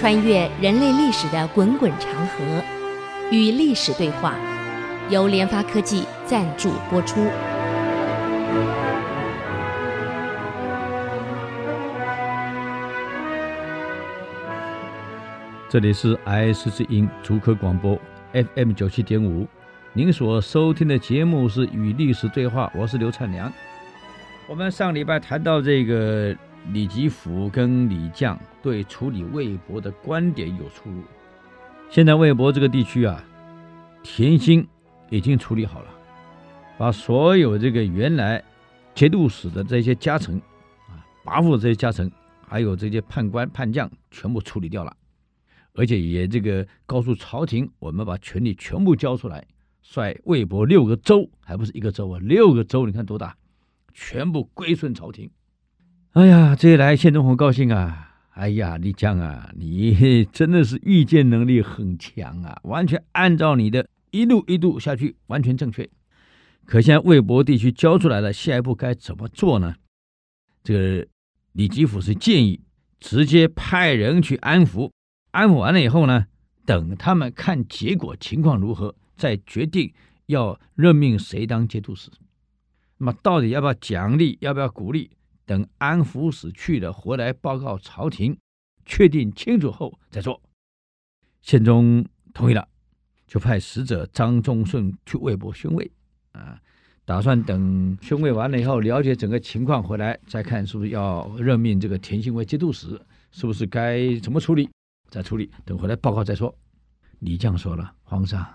[0.00, 2.64] 穿越人类历史的滚滚长河，
[3.30, 4.34] 与历史对话，
[5.10, 7.20] 由联发科技赞助播出。
[15.68, 18.00] 这里是 IC 之音竹科广播
[18.32, 19.46] FM 九七点五，
[19.92, 23.52] 您所收听的节目是《与历史对话》，我是刘灿良。
[24.48, 26.34] 我们上礼拜谈到这个
[26.72, 31.02] 李吉甫跟李将对处理魏博的观点有出入。
[31.90, 33.24] 现在魏博这个地区啊，
[34.02, 34.66] 田心
[35.10, 35.88] 已经处理好了，
[36.78, 38.42] 把所有这个原来
[38.94, 40.40] 节度使的这些家臣
[40.88, 42.10] 啊，跋扈这些家臣，
[42.46, 44.96] 还有这些判官判将，全部处理掉了。
[45.74, 49.44] 而且也这个告诉朝廷，我们把权力全部交出来，
[49.82, 53.36] 率魏博六个州，还不是一个州啊，六个州，你看多大，
[53.94, 55.30] 全部归顺朝廷。
[56.12, 58.09] 哎呀，这一来宪宗很高兴啊！
[58.40, 65.86] 哎呀，李将啊，你真的是预见能力很强啊， 完全按照你的一路一路下去，完全正确。
[66.64, 69.74] 可现在魏博地区交出来了，下一步该怎么做呢？
[70.64, 71.06] 这个
[71.52, 72.58] 李吉甫是建议
[72.98, 74.90] 直接派人去安抚。
[75.32, 76.24] 安抚完了以后呢，
[76.64, 79.92] 等他们看结果情况如何，再决定
[80.24, 82.10] 要任命谁当节度使。
[82.96, 85.10] 那么到底要不要奖励，要不要鼓励？
[85.50, 88.38] 等安抚使去了回来报告朝廷，
[88.86, 90.40] 确定清楚后再说。
[91.42, 92.68] 宪宗同意了，
[93.26, 95.90] 就派使者张宗顺去魏博宣慰
[96.30, 96.56] 啊，
[97.04, 103.00] 打算等宣慰完了以后，了解整个情况回来再看是不是要任命这个田信为节度使，
[103.32, 104.70] 是不是该怎么处理？
[105.08, 106.56] 再处理，等回来报告再说。
[107.18, 108.46] 李将说了：“皇上，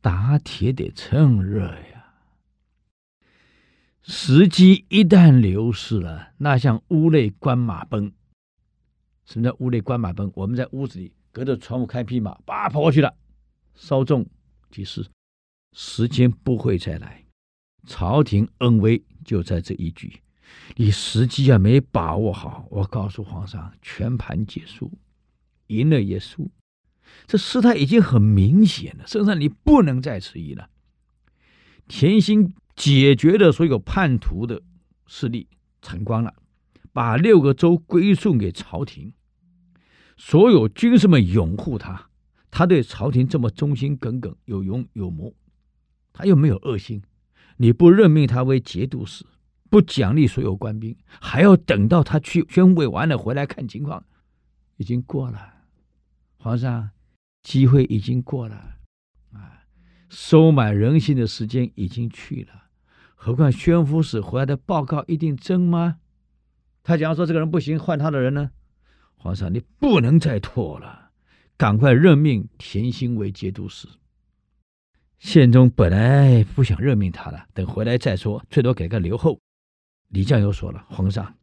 [0.00, 1.99] 打铁得趁热呀，
[4.02, 8.12] 时机一旦流逝了，那像屋内关马奔。
[9.26, 10.30] 什么叫屋内关马奔？
[10.34, 13.14] 我们在屋子里隔着窗户开匹马，叭跑过去了，
[13.74, 14.26] 稍纵
[14.70, 15.06] 即逝，
[15.72, 17.24] 时间不会再来。
[17.86, 20.20] 朝廷恩威就在这一举，
[20.76, 24.90] 你时机啊没把握好，我告诉皇上，全盘皆输。”
[25.68, 26.50] 赢了也输，
[27.28, 30.68] 这事态已经很明显了，圣上你不能再迟疑了。
[31.86, 34.62] 田心解决了所有叛徒的
[35.06, 35.46] 势力，
[35.82, 36.34] 成光了，
[36.94, 39.12] 把六个州归顺给朝廷，
[40.16, 42.08] 所有军士们拥护他，
[42.50, 45.34] 他对朝廷这么忠心耿耿，有勇有谋，
[46.14, 47.02] 他又没有恶心，
[47.58, 49.26] 你不任命他为节度使，
[49.68, 54.02] 不奖励所有官兵，还要等到他去宣慰完了回来看情况，
[54.78, 55.38] 已经过了。
[56.38, 56.92] 皇上，
[57.42, 58.78] 机会已经过了，
[59.34, 59.64] 啊，
[60.08, 62.69] 收买人心的时间已经去了。
[63.22, 65.98] 何况宣抚使回来的报告一定真吗？
[66.82, 68.50] 他假如说这个人不行，换他的人呢？
[69.16, 71.10] 皇上，你不能再拖了，
[71.58, 73.86] 赶快任命田兴为节度使。
[75.18, 79.38] 宪宗本来不想任命他了，等回来再说，最多给个留后。
[80.08, 81.34] 李将又说了，皇上，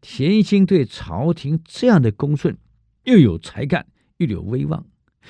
[0.00, 2.56] 田兴对朝廷这样的恭顺，
[3.04, 3.86] 又有才干。
[4.16, 4.86] 又有威望，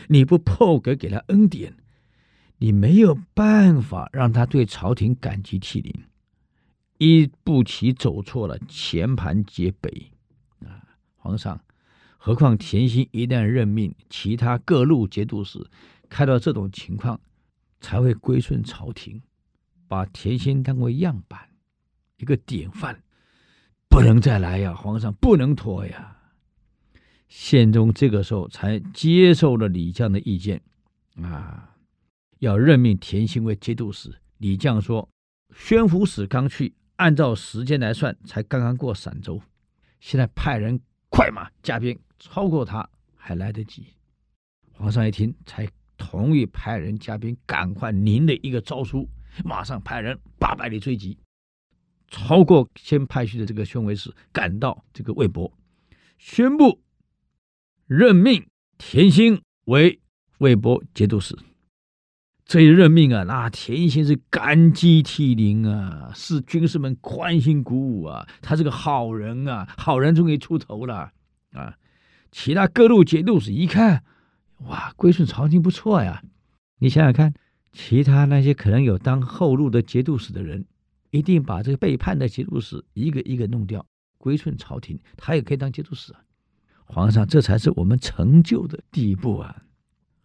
[0.06, 1.76] 你不破格给他恩典，
[2.58, 5.94] 你没有办法让他对朝廷感激涕零。
[6.98, 10.10] 一步棋走错了，全盘皆北
[10.66, 10.82] 啊！
[11.16, 11.60] 皇上，
[12.16, 15.64] 何况田心一旦任命其他各路节度使，
[16.08, 17.20] 看到这种情况，
[17.80, 19.22] 才会归顺朝廷，
[19.86, 21.38] 把田心当为样板，
[22.16, 23.00] 一个典范，
[23.88, 24.74] 不能再来呀！
[24.74, 26.16] 皇上不能拖呀！
[27.28, 30.60] 宪宗这个时候才接受了李将的意见，
[31.22, 31.76] 啊，
[32.38, 34.21] 要任命田兴为节度使。
[34.38, 35.09] 李将说
[35.54, 39.41] ：“宣抚使刚去，按照时间来算，才刚刚过陕州，
[40.00, 43.87] 现在派人快马加鞭，超过他还来得及。”
[44.72, 49.09] 皇上一听，才同意派人加鞭，赶快您的一个诏书，
[49.44, 51.19] 马上派人八百里追击，
[52.06, 55.53] 超过先派去的这个宣慰使，赶到这个魏博，
[56.16, 56.80] 宣布。
[57.86, 58.47] 任命
[58.77, 59.98] 田兴为
[60.39, 61.34] 魏博节度使，
[62.48, 71.12] 这一任命啊，那田兴是感激涕零啊，使军士们欢欣鼓舞啊，他是个好人啊，好人终于出头了
[71.53, 71.77] 啊！
[72.33, 74.03] 其他各路节度使一看，
[74.65, 76.22] 哇，归顺朝廷不错呀！
[76.78, 77.34] 你想想看，
[77.71, 80.65] 其他那些可能有当后路的节度使的人，
[81.10, 83.84] 一定把这个背叛的节度使一个一个弄掉，
[84.16, 86.21] 归顺朝廷，他也可以当节度使啊。
[86.86, 89.54] 皇上，这才是我们成就的第一步啊！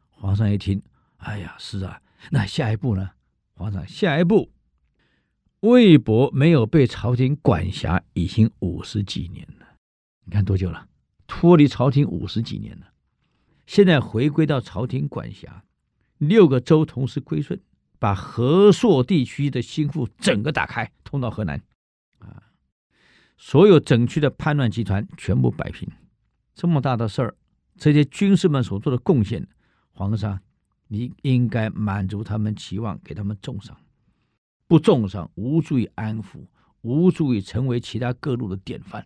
[0.10, 0.81] 皇上一听，
[1.18, 2.00] 哎呀，是啊，
[2.31, 3.12] 那下一步呢？
[3.54, 4.52] 皇上，下一步，
[5.60, 9.68] 魏博没有被朝廷管辖已经五十几年了，
[10.25, 10.88] 你看多久了？
[11.28, 12.88] 脱离朝廷五十几年了。
[13.66, 15.64] 现在回归到朝廷管辖，
[16.18, 17.62] 六个州同时归顺，
[18.00, 21.62] 把河朔地区的心腹整个打开，通到河南，
[22.20, 22.44] 啊，
[23.38, 25.88] 所有整区的叛乱集团全部摆平。
[26.54, 27.36] 这么大的事儿，
[27.78, 29.48] 这些军士们所做的贡献，
[29.92, 30.42] 皇上，
[30.94, 33.75] 你应该满足他们期望，给他们重赏。
[34.68, 36.45] 不重赏，无助于安抚，
[36.81, 39.04] 无助于成为其他各路的典范。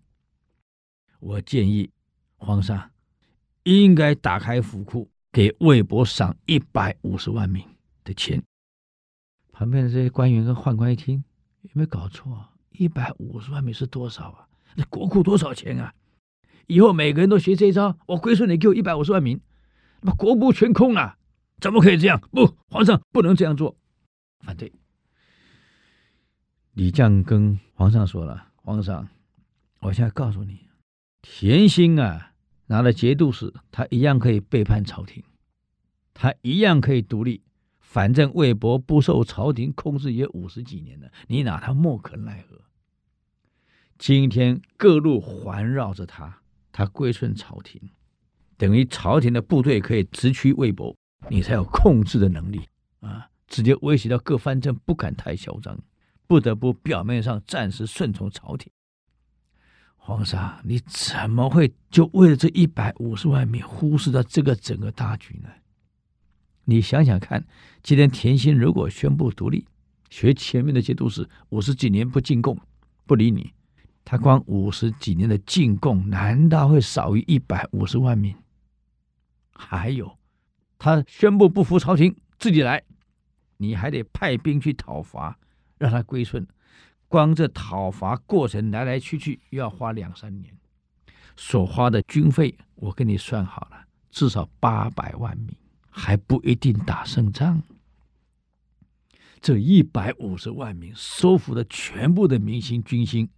[1.22, 1.89] 我建议
[2.36, 2.92] 皇上
[3.63, 7.66] 应该打开府库，给魏博赏一百五十万名
[8.04, 8.44] 的钱。
[9.54, 11.24] 旁边的这些官员跟宦官一听，
[11.62, 12.51] 有没有搞错啊？
[12.72, 14.45] 一百五十万名是多少啊？
[14.75, 15.94] 那国库多少钱啊？
[16.66, 19.40] 以后每个人都学这一招，我归顺你，给我一百五十万名，
[20.01, 21.18] 那国库全空了，
[21.59, 22.19] 怎么可以这样？
[22.31, 23.75] 不，皇上不能这样做，
[24.39, 24.71] 反对。
[26.74, 29.07] 李将跟皇上说了：“皇上，
[29.80, 30.68] 我现在告诉你。”
[31.24, 32.33] 田心啊，
[32.68, 35.24] 拿了节度使，他一样可以背叛朝廷，
[36.13, 37.42] 他一样可以独立。
[37.80, 42.62] 反正魏博不受朝廷控制也五十几年了，你拿他莫可奈何。
[43.98, 47.81] 今天各路环绕着他，他归顺朝廷，
[48.57, 50.95] 等于朝廷的部队可以直驱魏博，
[51.30, 52.68] 你才有控制的能力
[53.02, 53.30] 啊！
[53.48, 55.78] 直接威胁到各藩镇不敢太嚣张，
[56.28, 58.72] 不得不表面上暂时顺从朝廷。
[59.96, 65.50] 皇上，你怎么会就为了这一百五十万名忽视掉这个整个大局呢？
[66.64, 67.46] 你想想看，
[67.84, 69.66] 今天田心如果宣布独立，
[70.10, 72.58] 学前面的节度使五十几年不进贡，
[73.06, 73.54] 不理你，
[74.06, 78.36] 他光五十几年的进贡，难道会少于一百五十万名？
[79.54, 80.17] 还有，
[80.80, 82.84] 他宣布不服朝廷，自己来，
[83.58, 85.38] 你还得派兵去讨伐，
[85.78, 86.48] 让他归顺。
[87.08, 90.54] 光这讨伐过程来来去去又要花两三年，
[91.36, 95.56] 所花的军费我给你算好了，至少八百万名，
[95.90, 97.64] 还不一定打胜仗。
[99.40, 103.30] 这一百五十万名收服了全部的民心军心，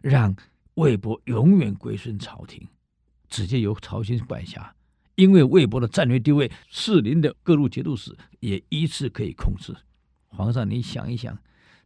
[0.00, 0.34] 让
[0.74, 2.66] 魏博永远归顺朝廷，
[3.28, 4.74] 直接由朝廷管辖。
[5.18, 9.74] 因为魏博的战略地位，士林的各路节度使也依次可以控制。
[10.28, 11.36] 皇上，你想一想。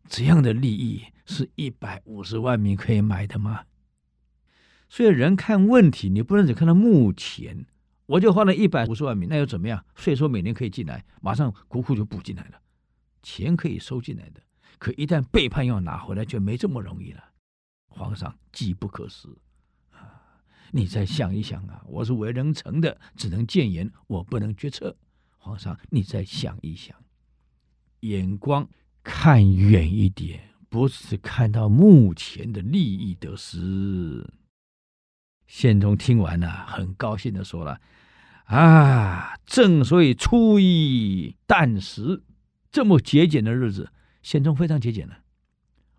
[0.06, 3.64] 这样的利益是一百五十万名可以买的吗？
[4.86, 7.64] 所以人看问题，你不能只看到目前。
[8.04, 9.82] 我就花了一百五十万名，那又怎么样？
[9.94, 12.60] 税收每年可以进来，马上国库就补进来了，
[13.22, 14.42] 钱可以收进来的。
[14.78, 17.24] 可一旦背叛要拿回来，就没这么容易了。
[17.86, 19.26] 皇上机不可失！
[20.74, 21.84] 你再想一想啊！
[21.86, 24.96] 我是为人臣的，只能谏言，我不能决策。
[25.36, 26.96] 皇上，你再想一想，
[28.00, 28.68] 眼光。
[29.04, 34.24] 看远一点，不是看到目前的利益得失。
[35.48, 37.80] 宪宗听完了，很高兴的说了
[38.46, 42.22] ：“啊，正所谓粗衣淡食，
[42.70, 43.90] 这么节俭的日子，
[44.22, 45.18] 宪宗非常节俭了。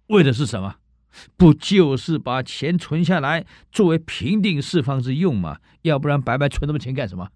[0.08, 0.78] 为的是什么？
[1.38, 5.60] 不就是把钱存下来，作为平定四方之用吗？
[5.84, 7.30] 要不然白白存那么钱干什么？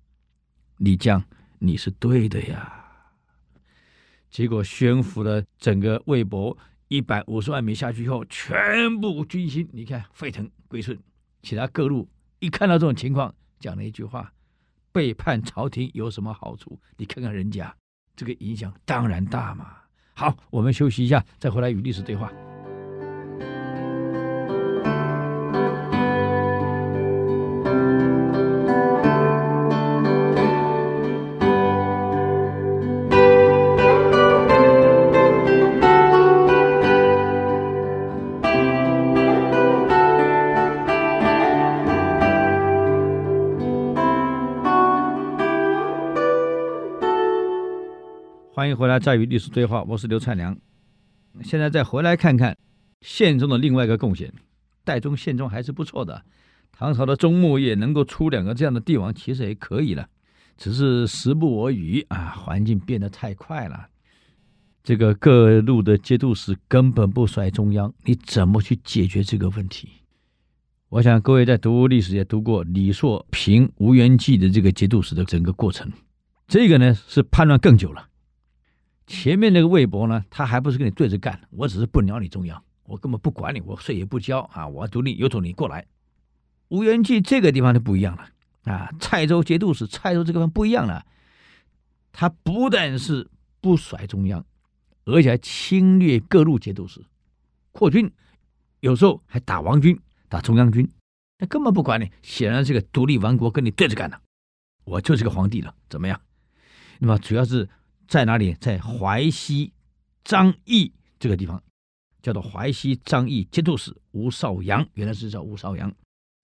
[0.78, 1.24] 李将，
[1.60, 2.74] 你是对的呀。”
[4.30, 6.56] 结果宣服了整个魏博
[6.90, 10.98] 一百五十万名下去以后，全部军心你看沸腾归顺。
[11.42, 12.10] 其他各路
[12.40, 14.34] 一看到这种情况，讲了一句话：
[14.92, 16.80] 背叛朝廷有什么好处？
[16.98, 17.74] 你看看人家
[18.16, 19.78] 这个影响当然大嘛。
[20.14, 22.31] 好，我们休息一下，再回来与历史对话。
[48.57, 49.83] 欢迎回来，再与历史对话。
[49.83, 50.57] 我是刘灿良。
[51.44, 52.57] 现在再回来看看
[53.02, 54.33] 宪宗的另外一个贡献。
[54.83, 56.23] 代宗宪宗还是不错的，
[56.71, 60.09] 唐朝的中末叶能够出两个这样的帝王，其实也可以了。
[60.57, 63.90] 只是时不我与啊，环境变得太快了。
[64.83, 69.87] 这个各路的节度使根本不甩中央，你怎么去解决这个问题？
[70.90, 75.92] 我想各位在读历史也读过李硕平吴元济的这个节度使的整个过程。
[76.47, 78.06] 这个呢是叛乱更久了。
[79.07, 85.85] 前面那个魏博呢，他还不是跟你对着干，我只是不鸟你中央，我根本不管你，我税也不交啊，我独立，有种你过来。
[86.68, 88.30] 吴元济这个地方就不一样了
[88.71, 91.06] 啊，蔡州节度使蔡州这个地方不一样了，
[92.11, 93.30] 他不但是
[93.61, 94.45] 不甩中央，
[95.06, 97.02] 而且还侵略各路节度使，
[97.71, 98.11] 扩军，
[98.81, 99.97] 有时候还打王军，
[100.28, 100.90] 打中央军，
[101.40, 104.19] 那根本不管你，显然这个独立王国跟你对着干的。
[104.83, 106.19] 我就是个皇帝了，怎么样？
[106.99, 107.69] 那么主要是
[108.07, 108.54] 在哪里？
[108.54, 109.73] 在淮西
[110.23, 111.61] 张掖这个地方，
[112.21, 115.94] 叫做淮西张掖节度使吴少阳，原来是叫吴少阳。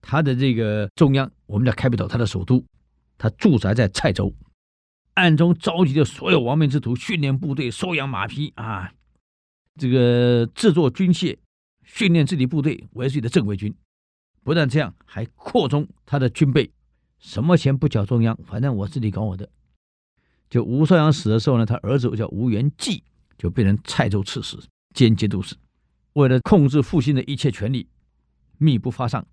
[0.02, 2.62] 他的这个中央，我们叫 capital，他的首都，
[3.16, 4.32] 他驻扎在蔡州，
[5.14, 8.92] 暗中召集的所有亡命之徒，训练部队，收养马匹啊，
[9.76, 11.38] 这个制作军械，
[11.82, 13.74] 训练自己部队为自己的正规军。
[14.42, 16.70] 不但这样，还扩充他的军备，
[17.18, 19.48] 什么钱不缴中央，反正我自己搞我的。
[20.54, 23.02] 就吴少阳死的时候呢，他儿子叫吴元济，
[23.36, 24.56] 就变成蔡州刺史
[24.94, 25.56] 兼节度使。
[26.12, 27.88] 为了控制父亲的一切权力，
[28.58, 29.26] 密不发丧，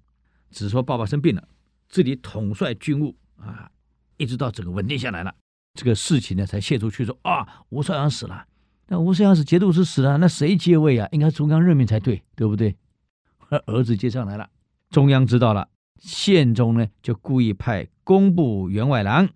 [0.49, 1.47] 只说爸爸生病了，
[1.87, 3.69] 自己统帅军务啊，
[4.17, 5.31] 一直到整个稳定下来了，
[5.75, 8.47] 这个事情呢才泄出去说啊，吴少阳死了。
[8.87, 11.07] 那吴少阳是节度使死了，那谁接位啊？
[11.11, 12.75] 应该中央任命才对，对不对？
[13.67, 14.49] 儿子接上来了。
[14.89, 19.29] 中央知道了，宪宗呢就故意派工部员外郎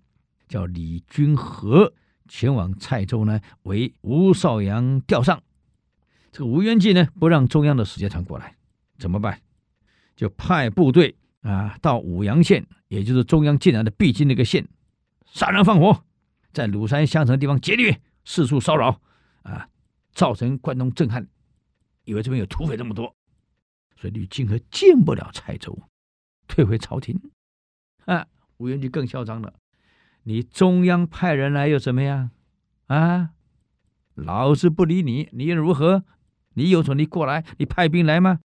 [0.48, 1.92] 叫李君和
[2.28, 5.42] 前往蔡州呢，为吴少阳吊丧。
[6.32, 8.56] 这个吴元济呢不让中央的使节团过来，
[8.98, 9.40] 怎么办？
[10.14, 14.66] 就派部队啊到武阳县，也就是中央进来的必经那个县，
[15.26, 16.04] 杀人放火，
[16.52, 19.00] 在鲁山相城地方劫掠，四处骚扰
[19.42, 19.68] 啊，
[20.12, 21.26] 造成关东震撼，
[22.04, 23.14] 以为这边有土匪这么多。
[23.98, 25.78] 所以李君和进不了蔡州，
[26.46, 27.18] 退回朝廷。
[28.04, 28.26] 啊，
[28.58, 29.54] 吴元济更嚣张了。
[30.28, 32.30] 你中央派人来又怎么样？
[32.86, 33.30] 啊，
[34.14, 36.04] 老子不理你，你又如何？
[36.54, 38.40] 你有种你过来，你派兵来吗？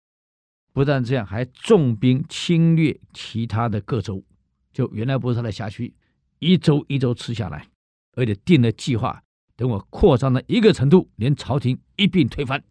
[0.73, 4.25] 不但这样，还重兵侵略其他的各州，
[4.73, 5.95] 就原来不是他的辖区，
[6.38, 7.68] 一州一州吃下来，
[8.14, 9.23] 而且定了计划，
[9.54, 12.64] 等我扩张到一个程度，连朝廷一并推翻。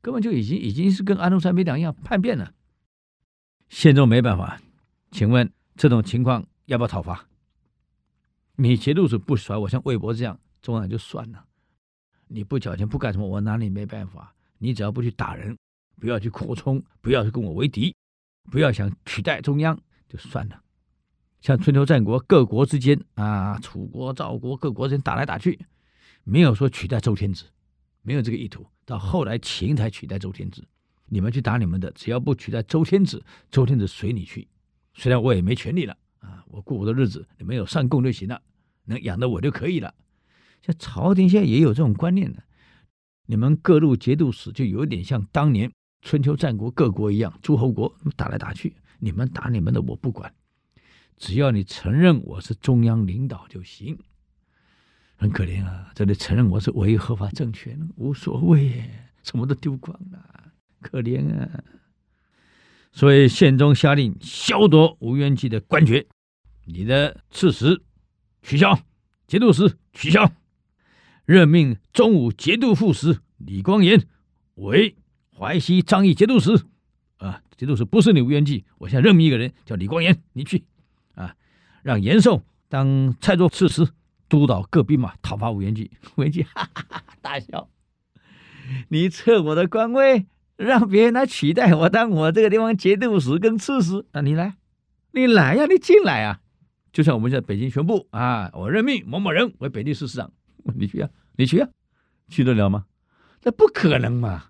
[0.00, 2.54] 根本就已经已经是跟安禄山没两样，叛变了。
[3.68, 4.58] 宪宗没办法，
[5.10, 7.26] 请问这种情况要不要讨伐？
[8.56, 11.44] 你节度使不甩我，像魏博这样，中央就算了。
[12.26, 14.34] 你不缴钱不干什么，我拿你没办法。
[14.58, 15.56] 你只要不去打人，
[16.00, 17.94] 不要去扩充，不要去跟我为敌，
[18.50, 20.60] 不要想取代中央，就算了。
[21.42, 25.58] 像春秋战国各国之间啊，楚国、赵国各国之间打来打去，
[26.24, 27.44] 没有说取代周天子。
[28.02, 30.64] 没有这个意图，到后来秦才取代周天子。
[31.06, 34.48] 你们去打你们的，只要不取代周天子，周天子随你去。
[34.94, 38.42] 虽然我也没权利了啊，我过我的日子，你们有上供就行了，
[38.84, 39.94] 能养着我就可以了。
[40.62, 42.42] 像朝廷现在也有这种观念的，
[43.26, 45.70] 你们各路节度使就有点像当年
[46.02, 50.34] 春秋战国各国一样，诸侯国打来打去，你们打你们的，我不管，
[51.16, 53.98] 只要你承认我是中央领导就行。
[55.18, 55.90] 很可怜啊！
[55.94, 58.84] 这里承认我是唯一合法政权，无所谓，
[59.22, 61.64] 什么都丢光了，可怜啊！
[62.96, 66.06] 所以宪宗下令削夺吴元济的官爵，
[66.64, 67.82] 你的刺史
[68.42, 68.80] 取消，
[69.26, 70.32] 节度使取消，
[71.26, 74.08] 任命中武节度副使李光炎
[74.54, 74.96] 为
[75.38, 76.64] 淮西张掖节度使。
[77.18, 80.64] 啊，节度使不是你吴元济，我现在任命一个人叫李光炎，你去
[81.14, 81.36] 啊，
[81.82, 83.86] 让延寿当蔡州刺史。
[84.28, 87.68] 督导各兵马讨伐吴元济，吴元济哈哈哈大笑
[88.88, 90.26] ：“你撤我的官位，
[90.56, 94.56] 让别人来取代我当我这个地方节度使跟刺史，那你来，
[95.12, 96.40] 你来呀，你进来啊！
[96.92, 100.32] 就像我们现在北京宣布啊，我任命某某人为北京市市长，
[100.74, 101.68] 你去啊，你去啊，
[102.28, 102.86] 去得了吗？
[103.42, 104.44] 那不可能嘛，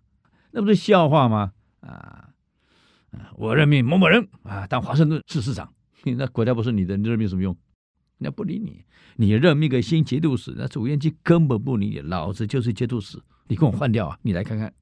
[0.52, 1.52] 那不是笑话吗？
[1.80, 2.30] 啊，
[3.34, 5.72] 我任命某某人啊当华盛顿市市长，
[6.04, 7.56] 那国家不是你的，你任命什么用？”
[8.18, 8.82] 人家不理你，
[9.16, 14.18] 你任命个新节度使，那吴元济根本不理你，老子就是节度使，你跟我换掉啊！
[14.22, 14.72] 你来看看，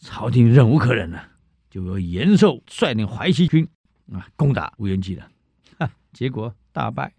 [0.00, 1.28] 朝廷忍无可忍了，
[1.70, 3.66] 就由延寿率领淮西军
[4.12, 5.28] 啊攻打吴元济了，
[6.12, 7.12] 结果大败，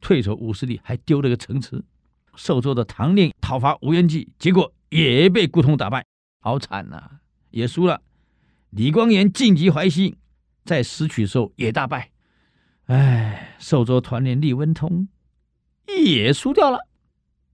[0.00, 1.82] 退守五十里，还丢了个城池。
[2.36, 6.04] 寿州的唐令讨伐吴元济，结果也被顾通打败，
[6.40, 7.18] 好惨呐、
[7.50, 8.00] 也输了。
[8.70, 10.16] 李光炎晋级淮西，
[10.64, 12.10] 在石渠的时候也大败。
[12.84, 15.08] 哎，寿州团练李文通
[15.86, 16.86] 也输掉了，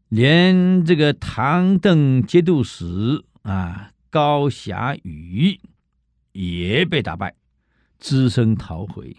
[0.08, 5.58] 连这个唐邓节度使啊高霞宇
[6.30, 7.34] 也被打败，
[7.98, 9.16] 只身逃回。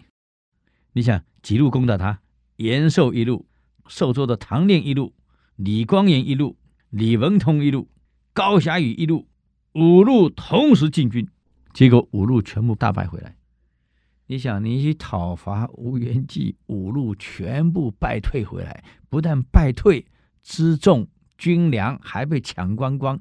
[0.94, 2.22] 你想几路攻打他？
[2.56, 3.46] 延寿一路，
[3.88, 5.14] 寿州的唐令一路，
[5.56, 6.56] 李光炎一路，
[6.88, 7.90] 李文通一路，
[8.32, 9.28] 高霞宇一路，
[9.74, 11.28] 五路同时进军，
[11.74, 13.36] 结果五路全部大败回来。
[14.28, 20.06] 你想，你去讨伐吴元济，五路全部败退回来，不但败退，
[20.42, 23.20] 辎重军粮还被抢光光，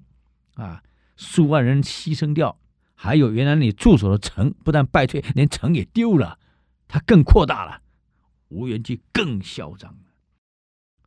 [0.53, 0.81] 啊，
[1.15, 2.59] 数万人牺牲掉，
[2.93, 6.39] 还有原来你驻守的城，不但败退，连城也丢了，
[6.87, 7.81] 他更扩大了，
[8.49, 9.95] 吴元济更嚣张。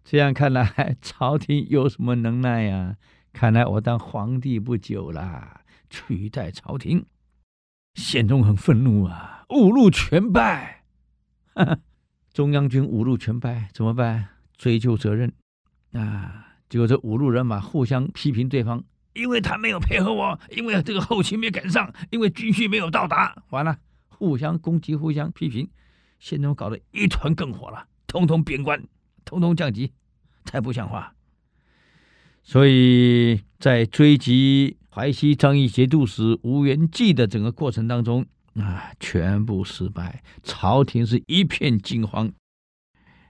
[0.04, 2.96] 这样看来，朝廷有什么能耐呀、
[3.32, 5.60] 看来我当皇帝不久了，
[5.90, 7.04] 取代朝廷。
[7.94, 10.84] 宪宗很愤怒啊，五路全败，
[11.54, 11.78] 哈哈，
[12.32, 14.28] 中央军五路全败，怎么办？
[14.56, 15.32] 追究责任
[15.92, 16.56] 啊！
[16.68, 18.84] 结果这五路人马互相批评对方，
[19.14, 25.68] 因为他没有配合我，因为这个后勤没赶上，因为军需没有到达，完了，互相攻击，互相批评，
[26.18, 28.82] 现在我搞得一团更火了，通通贬官，
[29.24, 29.92] 通通降级，
[30.44, 31.14] 太不像话。
[32.42, 38.24] 所以在追击淮西张仪节度使吴元济的整个过程当中
[38.54, 42.32] 啊，全部失败，朝廷是一片惊慌。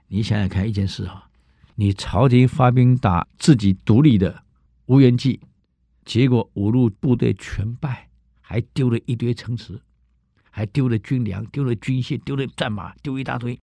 [0.07, 1.27] 你想想看一件事啊，
[1.75, 4.43] 你朝廷发兵打自己独立的
[4.85, 5.39] 吴元济，
[6.09, 8.09] 结果五路部队全败，
[8.41, 9.79] 还丢了一堆城池，
[10.49, 13.59] 还丢了军粮，丢了军械，丢了战马，丢一大堆。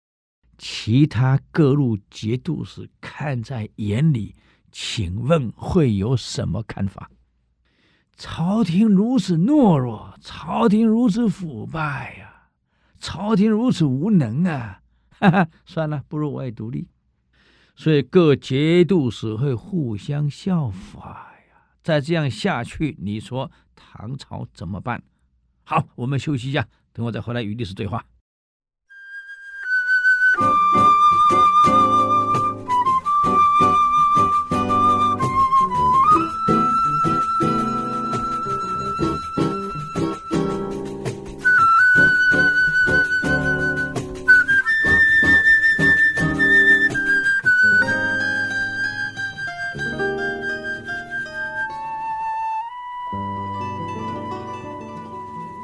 [0.59, 4.35] 其他各路节度使看在眼里，
[4.73, 7.09] 请问会有什么看法？
[8.17, 12.49] 朝廷如此懦弱，朝廷如此腐败呀，
[12.99, 14.83] 朝廷如此无能啊！
[15.11, 16.89] 哈哈，算了，不如我也独立。
[17.77, 21.32] 所以各节度使会互相效法呀。
[21.83, 25.03] 再这样下去，你说唐朝怎么办？
[25.65, 28.05] 好，我们休息一下，等我再回来与历史对话。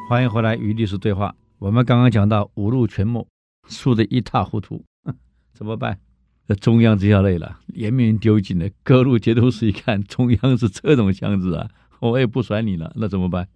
[0.08, 1.36] 欢迎回来与历史对话。
[1.58, 3.28] 我们刚刚讲到五路全没，
[3.68, 4.82] 输得一塌糊涂，
[5.52, 6.00] 怎么办？
[6.46, 8.66] 这中央这下累了，颜面丢尽了。
[8.82, 11.68] 各路节度使一看，中央是这种样子啊，
[12.00, 13.46] 我也不甩你了，那怎么办？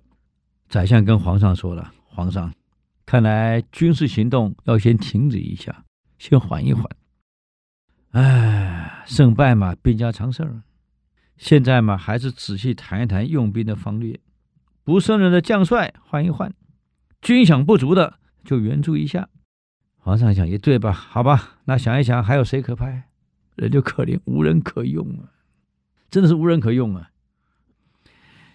[0.69, 2.53] 宰相跟皇上说了：“皇上，
[3.07, 5.87] 看来军事行动要先停止一下，
[6.19, 6.85] 先缓一缓。
[8.11, 10.61] 哎，胜败嘛，兵家常事儿。
[11.39, 14.21] 现在嘛，还是仔细谈一谈用兵的方略。”
[14.85, 16.53] 不胜任的将帅换一换，
[17.21, 19.29] 军饷不足的就援助一下。
[19.97, 20.93] 皇上想也对吧？
[20.93, 23.09] 好吧，那想一想还有谁可派？
[23.55, 25.31] 人就可怜，无人可用啊！
[26.11, 27.11] 真的是无人可用啊！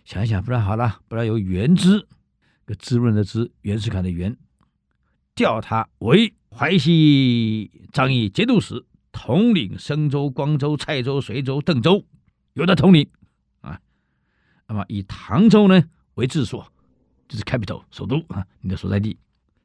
[0.03, 2.07] 想一想，不然好了，不然由元之，
[2.65, 4.35] 个滋润的滋，袁世凯的袁，
[5.35, 12.03] 调他为淮西张仪节度使，统领升州、光州、蔡州、随州、邓州，
[12.53, 13.07] 由他统领
[13.61, 13.79] 啊。
[14.67, 15.83] 那么以唐州呢？
[16.17, 16.71] 为治所，
[17.27, 19.17] 就是 capital 首都啊，你的所在地。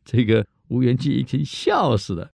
[0.04, 2.30] 这个吴元济一听笑死了。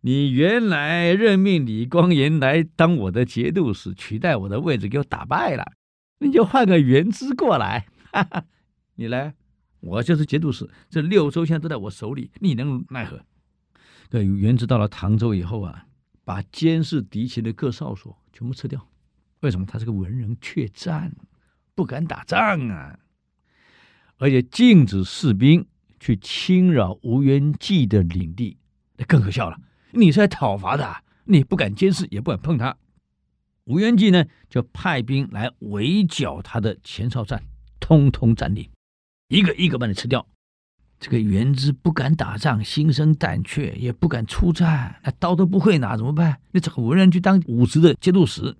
[0.00, 5.72] 你原来任命李光炎来当我的节度使，取代我的位置，给我打败了，
[6.20, 8.44] 你就换个元之过来，哈哈，
[8.94, 9.34] 你来，
[9.80, 13.20] 我就是节度使，这六州现在都在我手里，你能奈何？
[14.08, 15.86] 对，元之到了唐州以后啊，
[16.24, 18.88] 把监视敌情的各哨所全部撤掉。
[19.40, 19.66] 为什么？
[19.66, 21.12] 他是个文人，怯战，
[21.74, 22.96] 不敢打仗啊。
[24.18, 25.64] 而且禁止士兵
[26.00, 28.58] 去侵扰吴元济的领地，
[28.96, 29.58] 那更可笑了。
[29.92, 32.76] 你是来讨伐的，你不敢监视，也不敢碰他。
[33.64, 37.44] 吴元济呢，就派兵来围剿他的前哨站，
[37.78, 38.68] 通通占领，
[39.28, 40.26] 一个一个把你吃掉。
[40.98, 46.40] 这个元之不敢打仗，心生胆怯，也不敢出战，那刀都不会拿，怎么办？
[46.50, 48.56] 你找个文人去当武职的节度使，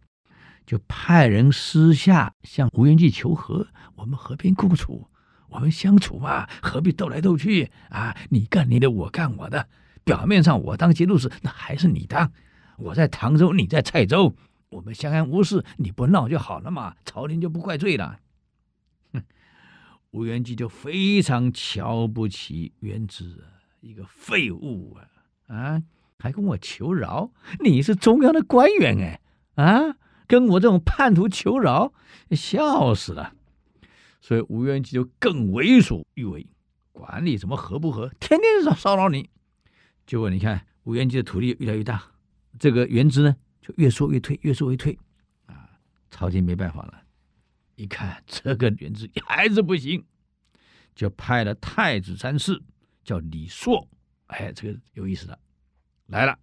[0.65, 3.67] 就派人私下向吴元济求和，
[3.97, 5.09] 我们和平共处。
[5.49, 8.17] 我们相处嘛，何必斗来斗去啊？
[8.31, 9.69] 你干你的，我干我的。
[10.05, 12.33] 表面上我当节度使，那还是你当。
[12.79, 14.35] 我在唐州，你在蔡州，
[14.71, 18.19] 我们相安无事，你不闹就好了嘛，朝廷就不怪罪了。
[19.13, 19.23] 哼，
[20.11, 23.45] 吴元济就非常瞧不起元直，
[23.81, 24.97] 一个废物
[25.49, 25.55] 啊！
[25.55, 25.83] 啊，
[26.19, 27.31] 还跟我求饶？
[27.61, 29.21] 你是中央的官员哎，
[29.63, 31.93] 啊，跟我这种叛徒求饶，
[32.31, 33.35] 笑死了。
[34.21, 36.47] 所以吴元济就更为所欲为，
[36.93, 39.31] 管你什么合不合，天天骚骚扰你。
[40.07, 42.03] 结果你看吴元济的土地越来越大，
[42.59, 44.99] 这个元之呢就越缩越退，越缩越退。
[45.47, 45.71] 啊，
[46.11, 47.03] 朝廷没办法了，
[47.77, 50.05] 一看这个元之还是不行，
[50.95, 52.61] 就派了太子三事
[53.05, 53.89] 叫李硕，
[54.27, 55.39] 哎，这个有意思了，
[56.07, 56.39] 来了，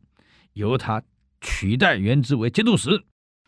[0.53, 1.03] 由他
[1.41, 2.89] 取代元之为节度使，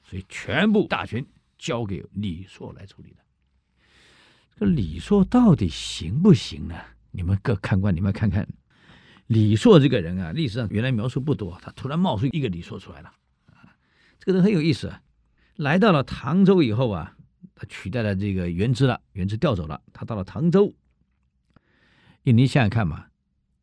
[0.04, 1.26] 所以全部大权
[1.58, 3.24] 交给李硕来处理的。
[4.60, 6.74] 这李硕到底行不行呢？
[7.12, 8.48] 你们各看官，你们看看，
[9.28, 13.14] 李硕这个人啊，历史上原来描述不多，他突然冒出一个李硕出来了
[13.52, 13.78] 啊，
[14.18, 14.92] 这个人很有意思。
[15.58, 17.16] 来到了唐州以后啊，
[17.54, 20.74] 他取代了这个元之了，元之调走了，他到了唐州。
[22.24, 23.06] 你想想看嘛，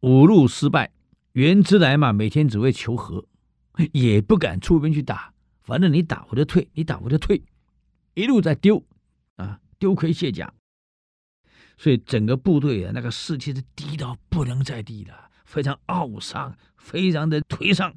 [0.00, 0.92] 五路失败，
[1.32, 3.26] 元之来嘛，每天只会求和，
[3.90, 7.42] 也不敢出兵去打，反正你打我就退，你打我就退，
[8.14, 8.84] 一路在丢
[9.34, 10.54] 啊，丢盔卸甲。
[11.76, 17.94] 所以整个部队啊，那个士气是低到不能再低了，非常懊丧，非常的颓丧。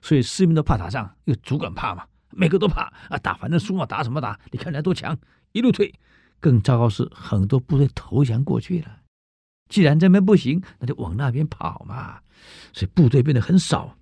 [0.00, 4.38] 所以士兵都怕打仗，因为主管怕嘛，每个都怕啊，打反正输嘛，打什么打？
[4.50, 5.16] 你看人家多强，
[5.52, 5.94] 一路退。
[6.40, 8.98] 更糟糕是很多部队投降过去了。
[9.68, 12.20] 既然这边不行，那就往那边跑嘛。
[12.72, 13.96] 所以部队变得很少。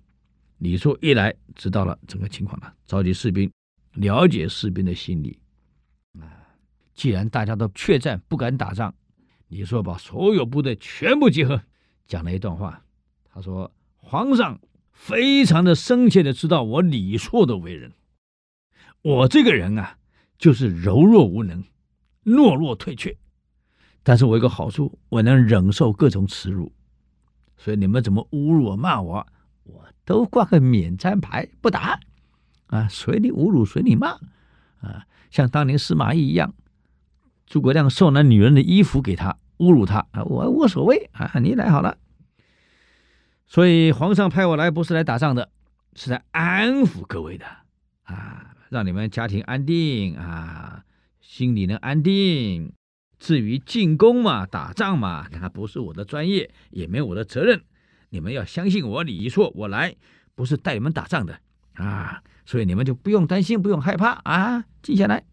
[0.57, 3.51] 李硕一来，知道了整个情况了，召集士兵，
[3.93, 5.39] 了解士兵的心理。
[7.01, 8.93] 既然大家都怯战不敢打仗，
[9.47, 11.59] 李硕把所有部队全部集合，
[12.05, 12.83] 讲了一段话。
[13.33, 14.61] 他说：“皇上
[14.91, 17.91] 非常的深切的知道我李硕的为人，
[19.01, 19.97] 我这个人啊，
[20.37, 21.63] 就是柔弱无能，
[22.23, 23.17] 懦弱退却。
[24.03, 26.71] 但是我有个好处，我能忍受各种耻辱。
[27.57, 29.25] 所以你们怎么侮辱我、骂我，
[29.63, 31.99] 我都挂个免战牌，不打。
[32.67, 34.09] 啊，随你侮辱，随你骂。
[34.81, 36.53] 啊，像当年司马懿一样。”
[37.51, 40.23] 诸葛亮送那女人的衣服给他，侮辱他啊！
[40.23, 41.97] 我无所谓啊，你来好了。
[43.45, 45.49] 所以皇上派我来，不是来打仗的，
[45.93, 47.45] 是来安抚各位的
[48.03, 50.85] 啊，让你们家庭安定啊，
[51.19, 52.71] 心里能安定。
[53.19, 57.61] 至于进攻嘛，打仗嘛，那不是我的专业，也没有我的责任。
[58.11, 59.93] 你们要相信我，李硕，我来
[60.35, 61.37] 不是带你们打仗的
[61.73, 65.25] 啊，所以你们就不用担心，不用害怕啊，静下来。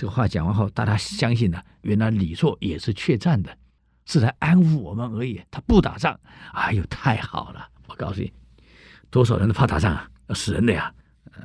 [0.00, 3.54] 这个话讲完后，大家相信了，原来李硕也是怯战的，
[4.06, 5.38] 是来安抚我们而已。
[5.50, 6.18] 他不打仗，
[6.54, 7.68] 哎呦，太好了！
[7.86, 8.32] 我告诉你，
[9.10, 10.90] 多少人都怕打仗啊，要死人的呀。
[11.32, 11.42] 呃，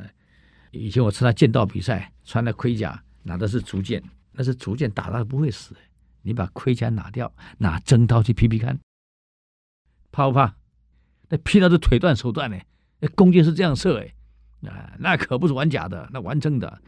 [0.71, 5.75] 以前我参加剑道比赛，穿的盔甲，拿的是竹剑，那是竹剑，打他不会死。
[6.21, 8.79] 你把盔甲拿掉，拿真刀去劈劈看，
[10.13, 10.55] 怕不怕？
[11.27, 12.57] 那劈到是腿断手断呢。
[12.99, 14.15] 那弓箭是这样射，哎，
[14.69, 16.81] 啊，那可不是玩假的，那玩真的。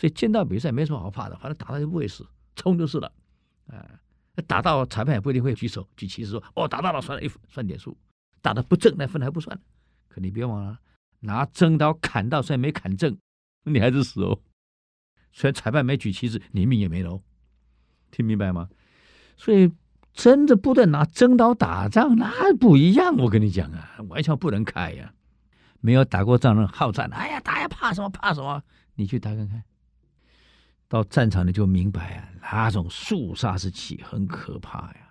[0.00, 3.12] 所以剑道比赛没什么好怕的，反正打到就不会死，冲就是了。
[3.66, 3.84] 啊，
[4.46, 7.94] 打到裁判也不一定会举手举旗子说：“哦，打到了算了一算点数，
[8.40, 9.60] 打的不正那分还不算。”
[10.08, 10.78] 可你别忘了，
[11.18, 13.14] 拿真刀砍到虽然没砍正，
[13.64, 14.40] 你还是死哦。
[15.32, 17.22] 虽然裁判没举旗子，你命也没了哦。
[18.10, 18.70] 听明白吗？
[19.36, 19.70] 所以
[20.14, 25.12] 真的部队拿真刀打仗那不一样，我跟你讲啊，玩笑不能开呀。
[25.80, 28.62] 没有打过仗的好战，哎呀，打呀怕什么怕什么？
[28.94, 29.62] 你去打看看。
[30.90, 35.08] 到战场你就明白啊，那种肃杀之气很可怕呀。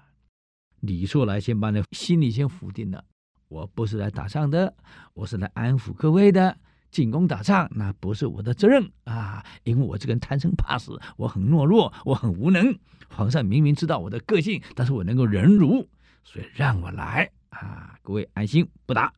[0.81, 3.01] 李硕来先把你心里先否定了，
[3.47, 4.75] 我不是来打仗的，
[5.13, 6.57] 我是来安抚各位的。
[6.91, 12.77] 进攻打仗那不是我的责任啊，因为我这个人贪生怕死，我很懦弱，我很无能。
[13.07, 15.87] 皇上明明知道我的个性，但是我能够忍辱，
[16.25, 17.95] 所以让我来啊。
[18.01, 19.13] 各位安心，不打。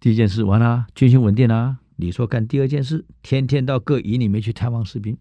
[0.00, 1.76] 第一件事完了，军心稳定了。
[1.96, 5.14] 李硕干第二件事，天天到各营里面去探望士兵。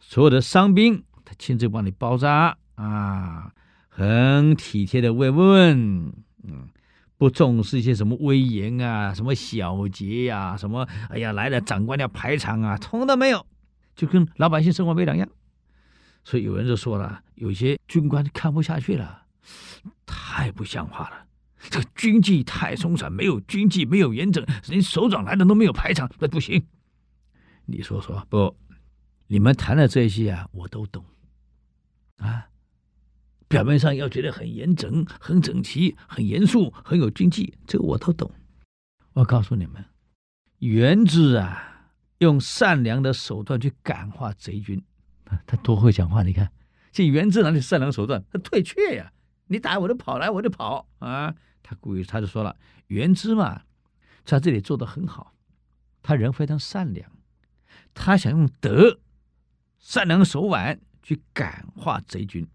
[0.00, 3.52] 所有的伤兵，他亲自帮你包扎啊，
[3.88, 6.12] 很体贴的慰问，
[6.44, 6.68] 嗯，
[7.16, 13.44] 不重视一些什么威严啊，什么小节呀、什么哎呀来了长官要排场啊，通都没有，
[13.94, 15.28] 就跟老百姓生活没两样。
[16.24, 19.22] 所以有人就说了，有些军官看不下去了，
[20.06, 21.26] 太不像话了，
[21.70, 26.64] 这个军纪太松散，没有军纪，没有严整，连首长来了都没有排场，那不行。
[27.66, 28.56] 你说说不？
[29.30, 31.04] 你们谈的这些啊，我都懂，
[32.16, 32.48] 啊，
[33.46, 38.30] 表面上要觉得很严整、很整齐、很严肃、很有军纪，这个我都懂。
[39.12, 39.84] 我告诉你们，
[40.60, 44.82] 元之啊，用善良的手段去感化贼军，
[45.46, 46.22] 他多会讲话！
[46.22, 46.50] 你看，
[46.90, 48.24] 这元之哪里善良手段？
[48.32, 49.12] 他退却呀！
[49.48, 51.34] 你打我就跑，来我就跑啊！
[51.62, 53.62] 他故意他就说了，元之嘛，
[54.24, 55.34] 在这里做得很好，
[56.02, 57.12] 他人非常善良，
[57.92, 59.00] 他想用德。
[59.78, 62.46] 善良手腕去感化贼军，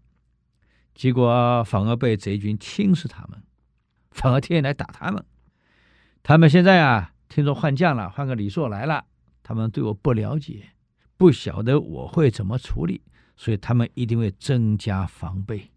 [0.94, 3.42] 结果反而被贼军轻视他们，
[4.10, 5.24] 反而天天来打他们。
[6.22, 9.04] 他们现在啊，听说换将了，换个李硕来了，
[9.42, 10.70] 他们对我不了解，
[11.16, 13.02] 不晓得我会怎么处理，
[13.36, 15.70] 所以他们一定会增加防备。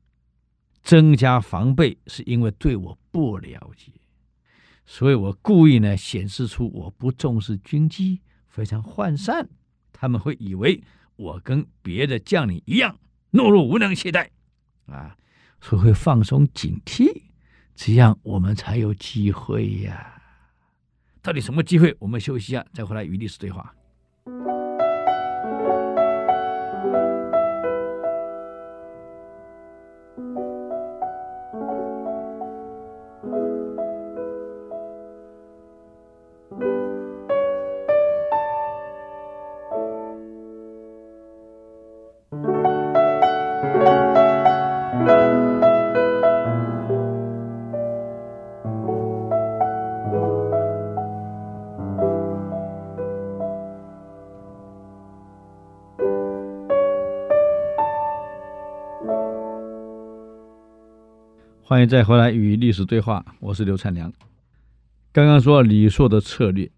[0.84, 3.92] 增加防备是因为对我不了解，
[4.86, 9.50] 所以我故意呢显示出我不重视军机，非常涣散，
[9.92, 10.84] 他们会以为。
[11.18, 12.98] 我跟别的将领一样
[13.34, 14.30] 懦弱无能懈怠，
[14.86, 15.18] 啊，
[15.60, 17.24] 所以会放松警惕，
[17.76, 20.22] 这样我们才有机会呀。
[21.22, 21.94] 到底什么机会？
[22.00, 23.76] 我们休息一下，再回来与历史对话。
[61.70, 64.10] 欢迎再回来与历史对话，我是刘灿良。
[65.12, 66.72] 刚刚说李硕的策略，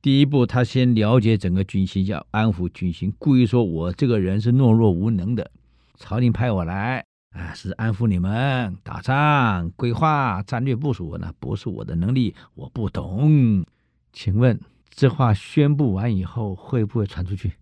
[0.00, 5.50] 第一步他先了解整个军心，要安抚军心，故意说我这个人是懦弱无能的，
[5.96, 13.66] 朝廷派我来啊，是安抚你们，打仗规划战略部署，那不是我的能力，我不懂。
[14.12, 17.54] 请问这话宣布完以后会不会传出去？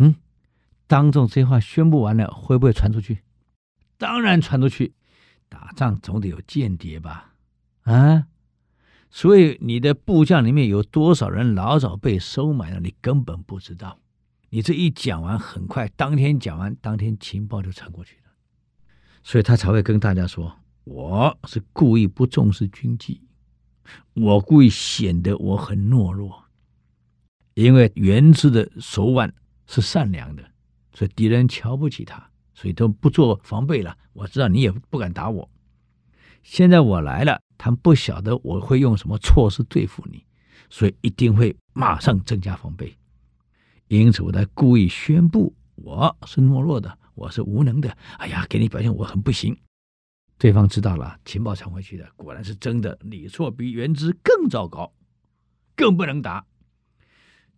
[0.00, 0.16] 嗯，
[0.88, 3.18] 当众这话宣布完了会不会传出去？
[3.96, 4.95] 当然传出去。
[5.48, 7.34] 打仗总得有间谍吧，
[7.82, 8.26] 啊，
[9.10, 13.98] 所以你的部将里面有多少人老早被收买了，你根本不知道。
[14.50, 18.30] 你这一讲完，很快当天讲完，当天情报就传过去了，
[19.22, 23.22] 所以他才会跟大家说：“我是故意不重视军纪，
[24.14, 26.44] 我故意显得我很懦弱，
[27.54, 29.34] 因为原子的手腕
[29.66, 30.44] 是善良的，
[30.92, 33.96] 所以敌人瞧不起他。”所以都不做防备了。
[34.14, 35.48] 我知道你也不敢打我。
[36.42, 40.24] 现在我来了，他们不晓得我会用什么措施对付你，
[40.70, 42.96] 所以一定会马上增加防备。
[43.88, 47.96] 因此，我在故意宣布我是懦弱的，我是无能的。
[48.18, 49.56] 哎呀，给你表现我很不行。
[50.38, 52.98] 对方知道了，情报传回去的果然是真的。
[53.02, 54.92] 李错比原之更糟糕，
[55.74, 56.44] 更不能打。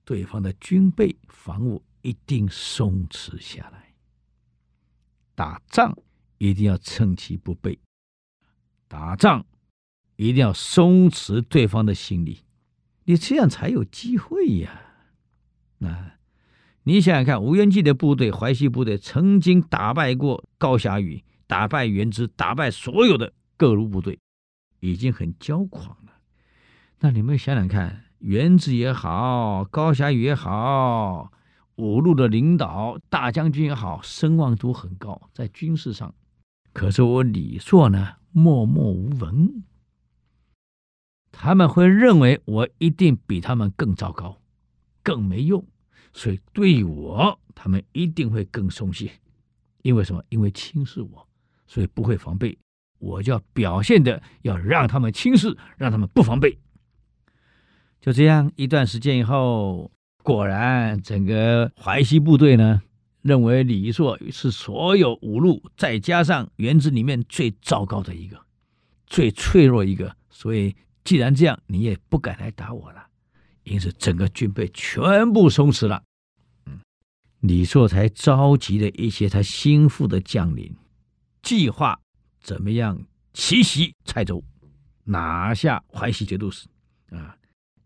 [0.05, 3.88] 对方的军备防务一定松弛下来。
[5.39, 5.97] 打仗
[6.39, 7.79] 一定要趁其不备，
[8.89, 9.47] 打仗
[10.17, 12.41] 一定要松弛对方的心理，
[13.05, 14.81] 你这样才有机会呀。
[15.79, 16.15] 那
[16.83, 24.19] 你想想看，吴元济的部队、淮西部队曾经打败过高霞宇，打败元之，打败所有的各路部队，
[24.81, 26.15] 已经很骄狂了。
[26.99, 31.31] 那你们想想看，元子也好，高霞宇也好。
[31.79, 36.13] 五路的领导大将军也好，声望都很高，在军事上。
[36.73, 39.63] 可是我李硕呢，默默无闻。
[41.31, 44.37] 他们会认为我一定比他们更糟糕，
[45.05, 45.65] 更没用，
[46.13, 49.13] 所以对我他们一定会更松懈。
[49.83, 50.21] 因为什么？
[50.31, 51.29] 因为轻视我，
[51.69, 52.59] 所以不会防备。
[52.99, 56.59] 我就要表现的要让他们轻视，让他们不防备。
[58.01, 59.93] 就这样一段时间以后。
[60.23, 62.83] 果然，整个淮西部队呢，
[63.23, 68.39] 认为李硕是所有五路再加上元子里面最糟糕的一个，
[69.07, 70.15] 最脆弱一个。
[70.29, 73.07] 所以，既然这样，你也不敢来打我了。
[73.65, 76.03] 因此，整个军备全部松弛了。
[76.67, 76.81] 嗯，
[77.41, 80.77] 李硕才召集了一些他心腹的将领，
[81.43, 81.99] 计划
[82.41, 83.03] 怎么样
[83.33, 84.45] 奇袭蔡州，
[85.05, 86.67] 拿下淮西节度使
[87.11, 87.38] 啊。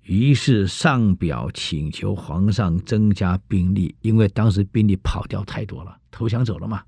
[0.03, 6.85] 于是上表请求皇上增加兵力，因为当时兵力跑掉太多了，投降走了嘛。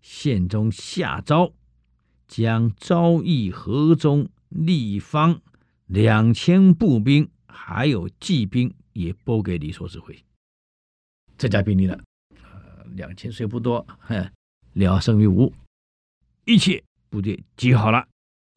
[0.00, 1.52] 宪宗下诏，
[2.26, 5.40] 将昭义、河中、立方
[5.86, 10.18] 两千步兵还有骑兵也拨给李硕指挥，
[11.36, 12.02] 增加兵力了。
[12.36, 14.30] 呃，两千虽不多，哼，
[14.72, 15.52] 聊胜于无。
[16.46, 18.06] 一切部队集好了，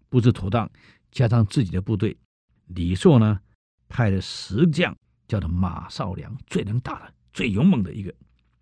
[0.08, 0.70] 布置妥当，
[1.12, 2.18] 加上自己的部队，
[2.68, 3.42] 李硕呢？
[3.90, 4.96] 派了十将，
[5.28, 8.14] 叫做马绍良，最能打的、最勇猛的一个，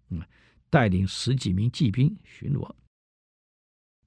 [0.09, 0.21] 嗯，
[0.69, 2.71] 带领十几名骑兵巡逻，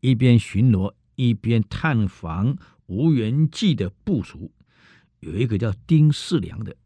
[0.00, 4.52] 一边巡逻一边探访吴元济的部署。
[5.20, 6.76] 有一个叫丁世良的，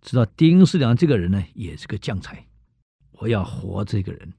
[0.00, 2.46] 知道丁世良这个人呢，也是个将才，
[3.10, 4.32] 我要活这个人，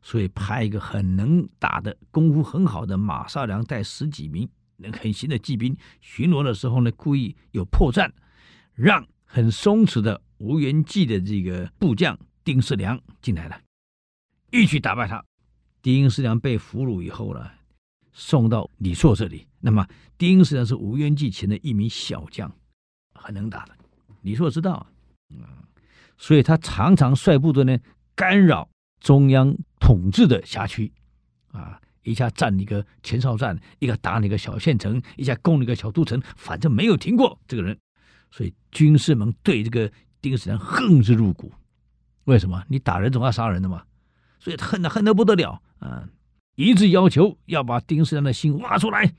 [0.00, 8.10] 所以派一个很能打的、功夫很好的马绍良带十几名能很行的骑兵巡逻的时候呢，故意有破绽。
[8.74, 13.60] 让很松弛的吴元济的这个部将丁世良进来了，
[14.50, 15.24] 一举打败他。
[15.80, 17.50] 丁世良被俘虏以后呢，
[18.12, 19.46] 送到李硕这里。
[19.60, 19.86] 那么
[20.18, 22.50] 丁世良是吴元济前的一名小将，
[23.14, 23.76] 很能打的。
[24.22, 24.86] 李硕知道，
[25.30, 25.40] 嗯，
[26.16, 27.78] 所以他常常率部队呢
[28.14, 28.68] 干扰
[29.00, 30.90] 中央统治的辖区，
[31.52, 37.78] 啊，一下占一个前哨站，一个打你个小县城，一下攻你个小都城，反正没有停过这个人，
[38.34, 39.88] 所以军士们对这个
[40.20, 41.52] 丁世良恨之入骨。
[42.24, 42.64] 为什么？
[42.66, 43.84] 你打人总要杀人的嘛，
[44.40, 46.08] 所以他恨的恨的不得了啊！
[46.56, 49.14] 一致要求要把丁世良的心挖出来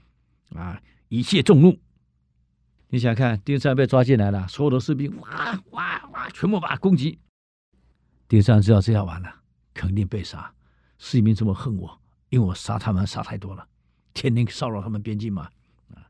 [0.54, 1.80] 啊，以泄众怒。
[2.90, 7.18] 你想看，丁世良被抓进来了，所有的士兵哇哇哇，全部把他攻击。
[8.28, 9.34] 丁世良知道这样完了，
[9.74, 10.54] 肯定被杀。
[10.98, 11.98] 士兵这么恨我，
[12.28, 13.66] 因为我杀他们杀太多了，
[14.14, 15.44] 天天骚扰他们边境嘛。
[15.94, 16.04] 啊，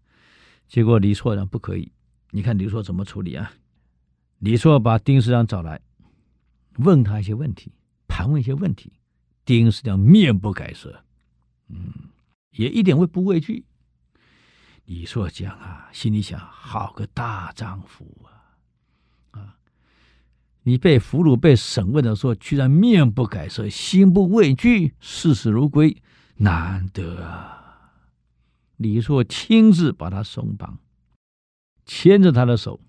[0.68, 1.91] 结果李错呢不可以。
[2.36, 3.50] 你看李硕怎么处理啊？
[4.39, 5.80] 李硕把丁世良找来。
[6.80, 7.71] 问他一些问题，
[8.10, 8.91] 盘问一些问题，
[9.45, 11.02] 丁世良面不改色，
[11.69, 11.93] 嗯，
[12.52, 13.63] 也一点会不畏惧。
[14.84, 19.39] 李硕讲啊，心里想：好个大丈夫啊！
[19.39, 19.56] 啊，
[20.63, 25.95] 你被俘虏、被审问的时候，居然面不改色，心不畏惧，视死如归，
[26.36, 27.93] 难得啊！
[28.76, 30.78] 李硕亲自把他松绑，
[31.86, 32.80] 牵着他的手：“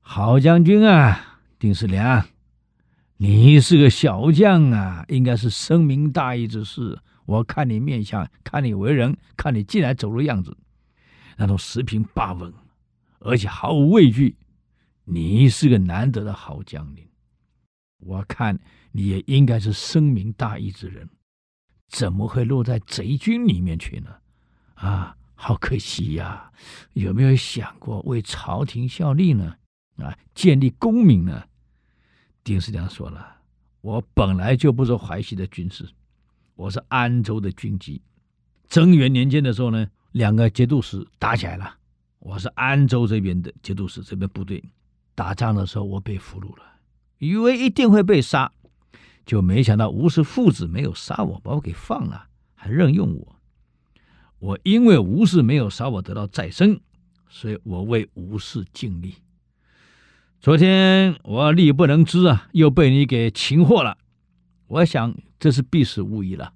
[0.00, 2.26] 好将军啊，丁世良。”
[3.16, 6.98] 你是个小将啊，应该是深明大义之士。
[7.26, 10.54] 我看你面相，看你为人，看你进来走路样子，
[11.38, 12.52] 那种十平八稳，
[13.20, 14.36] 而且毫无畏惧。
[15.04, 17.06] 你是个难得的好将领，
[18.00, 18.58] 我看
[18.92, 21.08] 你也应该是深明大义之人，
[21.88, 24.10] 怎么会落在贼军里面去呢？
[24.74, 26.50] 啊，好可惜呀，
[26.94, 29.54] 有没有想过为朝廷效力呢？
[29.98, 31.44] 啊，建立功名呢？
[32.42, 33.42] 丁世良说了
[33.82, 35.86] ：“我本来就不是淮西的军师，
[36.54, 38.00] 我是安州的军机。
[38.68, 41.76] 贞元年间的时候呢，两个节度使打起来了，
[42.20, 44.64] 我是安州这边的节度使这边部队。
[45.14, 46.62] 打仗的时候我被俘虏了，
[47.18, 48.50] 以为一定会被杀，
[49.26, 53.33] 就没想到吴氏父子没有杀我，把我给放了，还任用我。
[54.44, 56.78] 我因为吴氏没有杀我得到再生，
[57.30, 59.14] 所以我为吴氏尽力。”
[60.38, 63.96] 昨天我力不能支啊，又被你给擒获了。
[64.66, 66.52] 我想这是必死无疑了，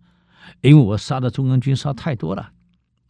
[0.61, 2.53] 因为我杀的中央军杀太多了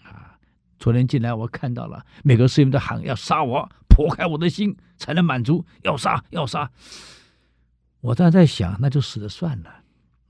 [0.04, 0.38] 啊！
[0.78, 6.70] 昨天进来我看到了，每个士兵都喊要杀我，剖开我的心才能满足，要杀要杀。
[8.00, 9.82] 我当时在想，那就死了算了，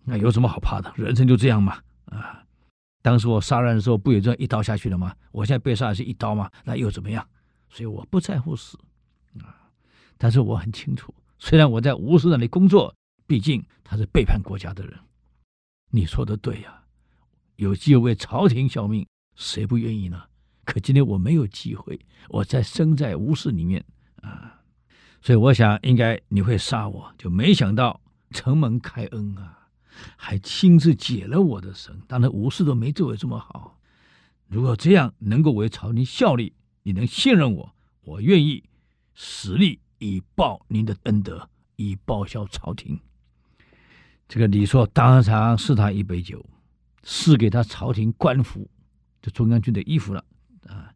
[0.05, 0.91] 那有什么好怕的？
[0.97, 2.45] 人生就这样嘛啊！
[3.09, 5.17] 当时我杀人的时候不也这样一刀下去了吗？
[5.33, 7.27] 我现在被杀的是一刀嘛，那又怎么样？
[7.71, 8.79] 所以我不在乎死
[9.41, 9.73] 啊。
[10.19, 12.95] 但是我很清楚，虽然我在吴氏那里工作，
[13.27, 14.95] 毕竟他是背叛国家的人。
[15.91, 16.83] 你说的对呀，
[17.57, 20.23] 有机会为朝廷效命，谁不愿意呢？
[20.67, 23.83] 可今天我没有机会，我在生在吴氏里面
[24.21, 24.61] 啊，
[25.23, 27.99] 所以我想应该你会杀我，就没想到
[28.33, 29.68] 承蒙开恩啊，
[30.17, 32.01] 还亲自解了我的绳。
[32.07, 33.79] 当然武士都没这位这么好，
[34.47, 38.65] 如果这样能够为朝廷效力，你能信任我，我愿意
[39.15, 39.81] 实力。
[40.01, 43.01] 以报您的恩德，以报效朝廷。
[44.29, 46.47] 这个李硕当场赐他一杯酒，
[47.03, 48.71] 赐给他朝廷官服，
[49.21, 50.25] 就中央军的衣服了
[50.69, 50.95] 啊。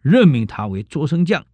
[0.00, 1.44] 任命他为捉生将，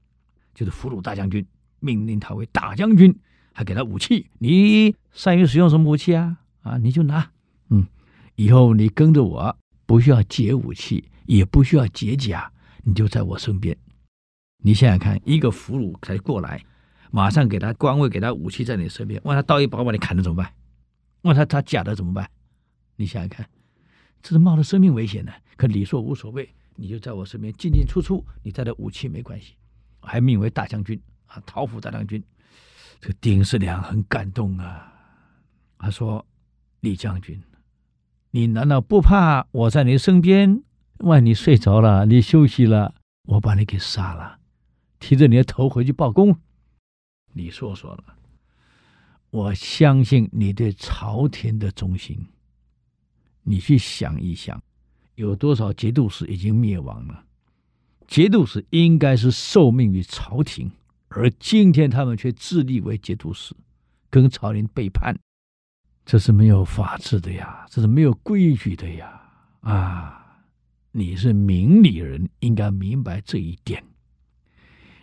[0.54, 1.46] 就是俘虏大将军，
[1.78, 3.18] 命令他为大将军，
[3.54, 4.28] 还给他武器。
[4.38, 6.39] 你善于使用什么武器啊？
[6.62, 7.30] 啊，你就拿。
[7.68, 7.86] 嗯，
[8.36, 12.50] 以后你跟着我，不需要解武器，也不需要解甲，
[12.82, 13.76] 你就在我身边。
[14.62, 16.62] 你想想看，一个俘虏才过来。
[17.10, 19.20] 马上给他官位，给他武器在你身边。
[19.24, 20.52] 万一他刀一把把你砍了怎么办？
[21.22, 22.30] 万一他他假的怎么办？
[22.96, 23.48] 你想想看，
[24.22, 25.32] 这是冒着生命危险的。
[25.56, 29.54] 可李硕无所谓，你就在我身边进进出出，你带着武器没关系。
[30.02, 32.22] 还命为大将军啊，讨抚大将军。
[33.00, 34.92] 这个丁世良很感动啊，
[35.78, 36.24] 他说
[36.80, 37.42] ：“李将军，
[38.30, 40.62] 你难道不怕我在你身边？
[40.98, 44.38] 万一你睡着了，你休息了，我把你给杀了，
[44.98, 46.36] 提着你的头回去报功。”
[47.32, 48.04] 你说说了
[49.30, 52.26] ：“我相信你对朝廷的忠心。
[53.42, 54.62] 你去想一想，
[55.14, 57.24] 有多少节度使已经灭亡了？
[58.06, 60.70] 节度使应该是受命于朝廷，
[61.08, 63.54] 而今天他们却自立为节度使，
[64.10, 65.16] 跟朝廷背叛，
[66.10, 69.22] 这是没有法治的呀，这是没有规矩的呀！
[69.60, 70.42] 啊，
[70.90, 73.84] 你是明理人，应该明白这一点。”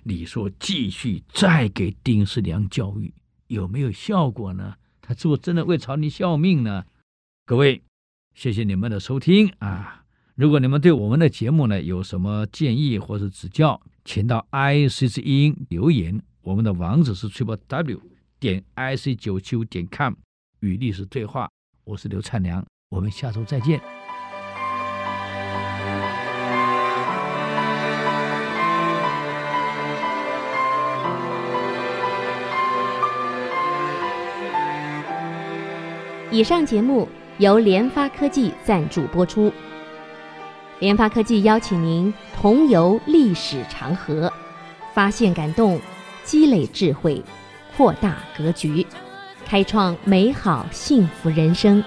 [0.03, 3.13] 你说继续再给丁世良教育，
[3.47, 4.75] 有没有效果呢？
[4.99, 6.83] 他是不是真的为朝廷效命呢？
[7.45, 7.81] 各位，
[8.35, 10.03] 谢谢你们的收听啊！
[10.35, 16.21] 如果你们对我们的节目呢有什么建议或是指教，请到 IC 之音留言。
[16.41, 18.01] 我们的网址是 triple w
[18.41, 20.13] 点 ic 九七五点 com
[20.59, 21.49] 与历史对话。
[21.83, 23.79] 我是刘灿良我们下周再见。
[36.29, 39.51] 以上节目由联发科技赞助播出。
[40.79, 44.31] 联发科技邀请您同游历史长河
[44.93, 45.79] 发现感动
[46.23, 47.23] 积累智慧
[47.75, 48.85] 扩大格局。
[49.47, 51.81] 开创美好幸福人生。